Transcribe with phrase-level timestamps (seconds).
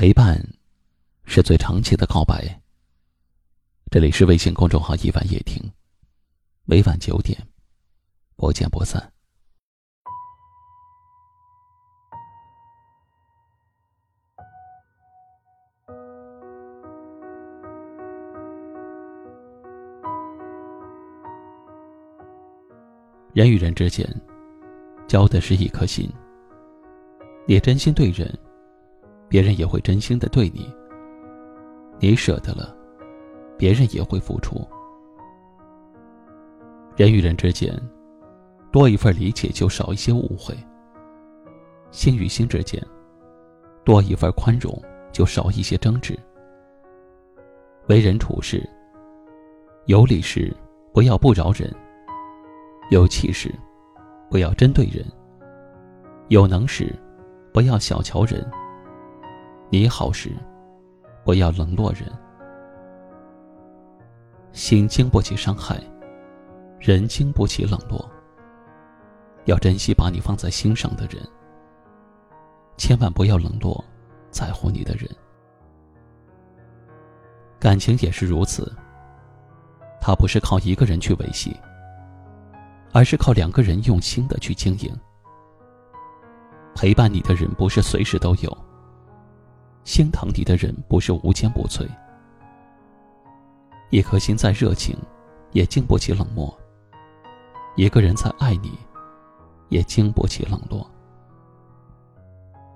[0.00, 0.42] 陪伴，
[1.26, 2.58] 是最长情的告白。
[3.90, 5.62] 这里是微信公众号“一晚夜听”，
[6.64, 7.38] 每晚九点，
[8.34, 9.12] 不见不散。
[23.34, 24.08] 人与人之间，
[25.06, 26.10] 交的是一颗心。
[27.46, 28.26] 你真心对人。
[29.30, 30.68] 别人也会真心的对你，
[32.00, 32.74] 你舍得了，
[33.56, 34.60] 别人也会付出。
[36.96, 37.72] 人与人之间，
[38.72, 40.52] 多一份理解就少一些误会；
[41.92, 42.84] 心与心之间，
[43.84, 44.76] 多一份宽容
[45.12, 46.18] 就少一些争执。
[47.86, 48.68] 为人处事，
[49.86, 50.52] 有理时
[50.92, 51.72] 不要不饶人，
[52.90, 53.54] 有气时
[54.28, 55.06] 不要针对人，
[56.30, 56.92] 有能时
[57.52, 58.44] 不要小瞧人。
[59.72, 60.32] 你好时，
[61.24, 62.10] 不要冷落人。
[64.50, 65.80] 心经不起伤害，
[66.80, 68.10] 人经不起冷落。
[69.44, 71.24] 要珍惜把你放在心上的人，
[72.76, 73.82] 千万不要冷落
[74.32, 75.08] 在乎你的人。
[77.60, 78.74] 感情也是如此，
[80.00, 81.56] 它不是靠一个人去维系，
[82.92, 84.92] 而是靠两个人用心的去经营。
[86.74, 88.69] 陪伴你的人不是随时都有。
[89.84, 91.88] 心疼你的人不是无坚不摧，
[93.90, 94.96] 一颗心再热情，
[95.52, 96.48] 也经不起冷漠；
[97.76, 98.72] 一个人再爱你，
[99.68, 100.88] 也经不起冷落。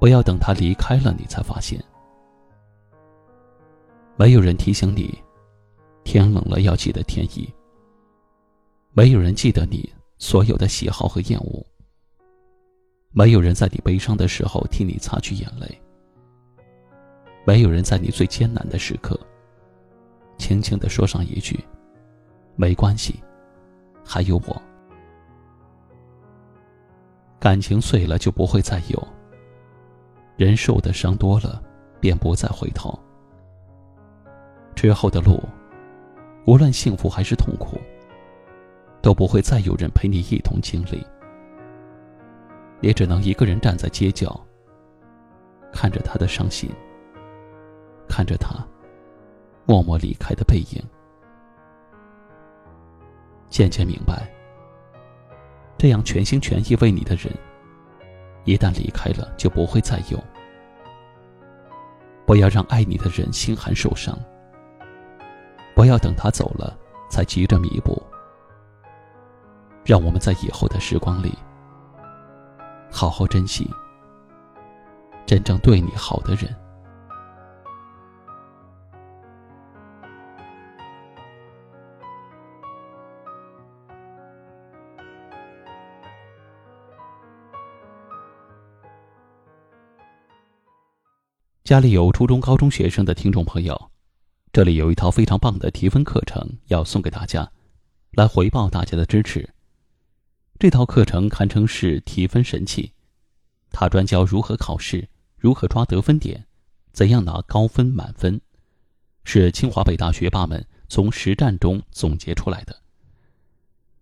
[0.00, 1.82] 不要等他离开了，你才发现，
[4.16, 5.16] 没有人提醒你，
[6.04, 7.46] 天冷了要记得添衣；
[8.92, 11.64] 没有人记得你所有的喜好和厌恶；
[13.10, 15.80] 没有人在你悲伤的时候替你擦去眼泪。
[17.44, 19.18] 没有人在你最艰难的时刻，
[20.38, 21.58] 轻轻的说上一句
[22.54, 23.22] ：“没关系，
[24.04, 24.62] 还有我。”
[27.40, 29.08] 感情碎了就不会再有。
[30.36, 31.60] 人受的伤多了，
[32.00, 32.96] 便不再回头。
[34.74, 35.42] 之后的路，
[36.46, 37.76] 无论幸福还是痛苦，
[39.02, 41.04] 都不会再有人陪你一同经历。
[42.80, 44.40] 也只能一个人站在街角，
[45.72, 46.70] 看着他的伤心。
[48.08, 48.54] 看着他
[49.66, 50.82] 默默离开的背影，
[53.48, 54.30] 渐渐明白，
[55.78, 57.32] 这样全心全意为你的人，
[58.44, 60.18] 一旦离开了就不会再有。
[62.24, 64.16] 不要让爱你的人心寒受伤，
[65.74, 66.78] 不要等他走了
[67.10, 68.00] 才急着弥补。
[69.84, 71.36] 让我们在以后的时光里，
[72.90, 73.68] 好好珍惜
[75.26, 76.54] 真正对你好的人。
[91.72, 93.90] 家里有初中、高中学生的听众朋友，
[94.52, 97.50] 这里有一套非常棒的提分课程要送给大家，
[98.10, 99.48] 来回报大家的支持。
[100.58, 102.92] 这套课程堪称是提分神器，
[103.70, 106.44] 它专教如何考试、如何抓得分点、
[106.92, 108.38] 怎样拿高分满分，
[109.24, 112.76] 是清华北大学霸们从实战中总结出来的。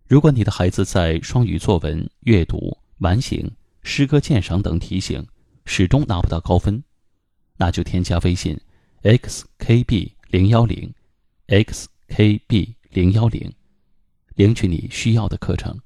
[0.08, 3.48] 如果你的孩子在双语作文、阅读、完形、
[3.84, 5.24] 诗歌鉴赏等题型
[5.66, 6.82] 始终拿不到高分，
[7.60, 8.58] 那就添加微信
[9.02, 10.94] ，xkb 零幺零
[11.48, 13.52] ，xkb 零幺零，
[14.34, 15.78] 领取你需要的课程。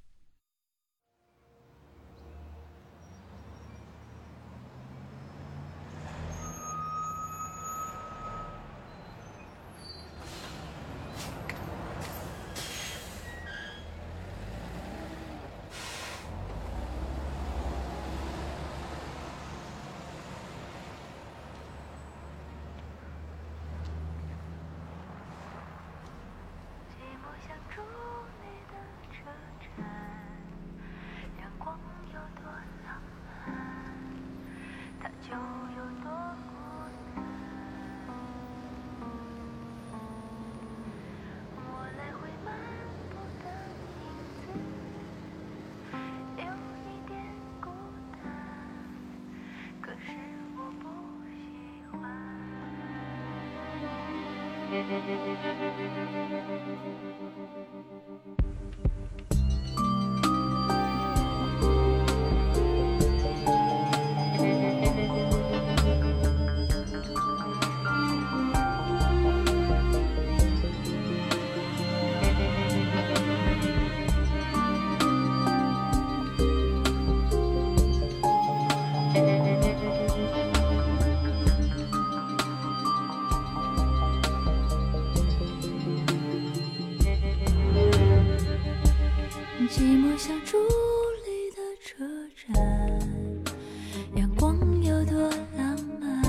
[54.71, 54.89] Thank
[58.84, 58.93] you.
[89.76, 90.56] 寂寞像伫
[91.24, 92.06] 立的车
[92.47, 92.54] 站，
[94.15, 96.22] 阳光有多浪漫，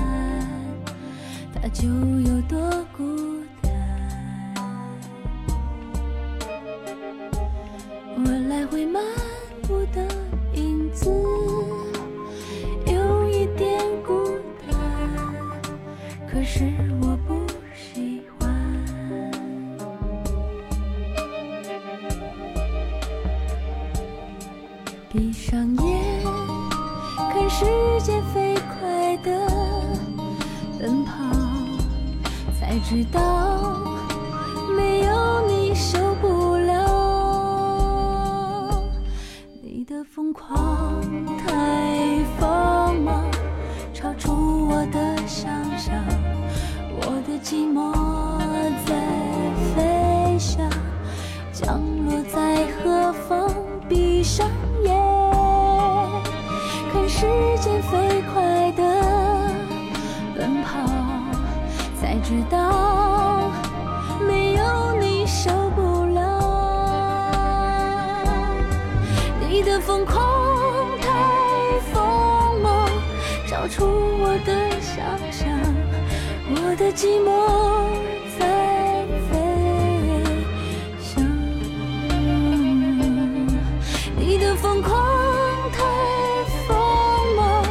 [1.54, 2.58] 它就有多
[2.98, 3.72] 孤单。
[8.18, 9.04] 我来回漫
[9.62, 10.25] 步的。
[25.16, 26.24] 闭上眼，
[27.32, 27.64] 看时
[28.04, 29.32] 间飞快的
[30.78, 31.14] 奔跑，
[32.60, 33.95] 才知道
[69.56, 71.08] 你的疯狂太
[71.94, 72.90] 锋芒，
[73.48, 73.86] 超出
[74.20, 75.48] 我的想象，
[76.50, 77.32] 我的寂寞
[78.38, 79.34] 在飞
[81.00, 81.24] 翔。
[84.20, 84.92] 你的疯狂
[85.72, 85.78] 太
[86.68, 86.76] 锋
[87.38, 87.64] 芒，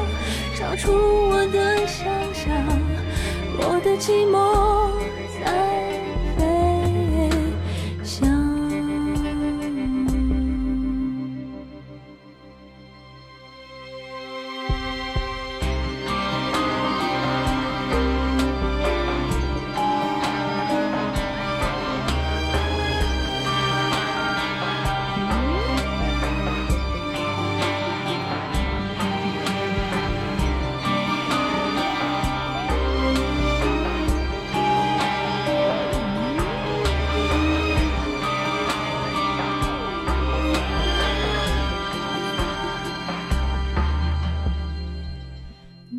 [0.57, 0.91] 超出
[1.29, 2.49] 我的想象，
[3.59, 4.74] 我的寂寞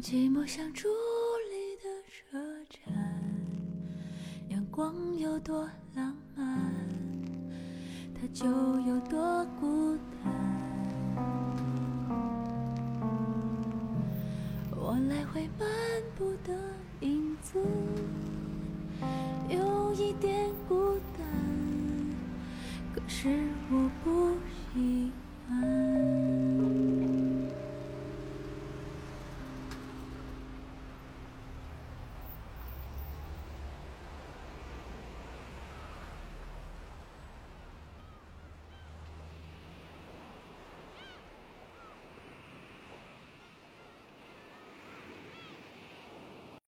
[0.02, 0.84] 寂寞像伫
[1.50, 2.38] 立的车
[2.70, 2.94] 站，
[4.50, 6.74] 阳光有多浪漫，
[8.14, 8.46] 它就
[8.82, 10.32] 有多孤单。
[14.72, 15.68] 我来回漫
[16.18, 16.54] 步的
[17.00, 17.58] 影子，
[19.50, 21.26] 有一点孤单，
[22.94, 23.30] 可是
[23.72, 24.36] 我不
[24.74, 25.12] 喜